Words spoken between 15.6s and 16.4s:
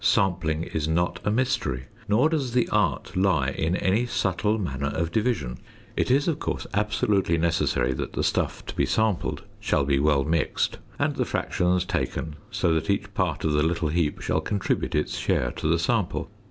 the sample.